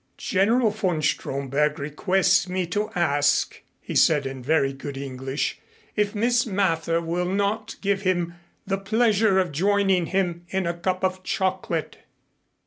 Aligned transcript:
"General 0.17 0.71
von 0.71 0.99
Stromberg 1.03 1.77
requests 1.77 2.49
me 2.49 2.65
to 2.65 2.89
ask," 2.95 3.61
he 3.79 3.93
said 3.93 4.25
in 4.25 4.41
very 4.41 4.73
good 4.73 4.97
English, 4.97 5.59
"if 5.95 6.15
Miss 6.15 6.43
Mather 6.43 6.99
will 6.99 7.31
not 7.31 7.75
give 7.81 8.01
him 8.01 8.33
the 8.65 8.79
pleasure 8.79 9.37
of 9.37 9.51
joining 9.51 10.07
him 10.07 10.43
in 10.49 10.65
a 10.65 10.73
cup 10.73 11.03
of 11.03 11.21
chocolate." 11.21 11.99